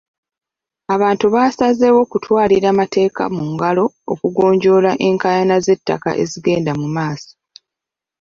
Abantu 0.95 1.25
baasazeewo 1.33 2.01
kutwalira 2.11 2.69
mateeka 2.79 3.23
mu 3.35 3.43
ngalo 3.53 3.85
okugonjoola 4.11 4.91
enkaayana 5.07 5.55
z'ettaka 5.65 6.09
ezigenda 6.23 6.71
mu 6.79 6.87
maaso. 6.95 7.33